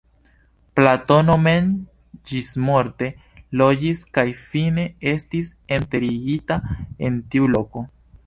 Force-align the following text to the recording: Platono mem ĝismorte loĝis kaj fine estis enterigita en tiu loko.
Platono 0.77 1.33
mem 1.47 1.67
ĝismorte 2.29 3.09
loĝis 3.61 4.01
kaj 4.19 4.25
fine 4.53 4.85
estis 5.13 5.51
enterigita 5.79 6.61
en 7.11 7.21
tiu 7.35 7.53
loko. 7.59 7.85